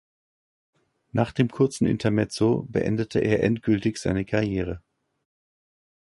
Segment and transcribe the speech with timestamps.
[1.11, 4.81] Nach dem kurzen Intermezzo beendete er endgültig seine Karriere.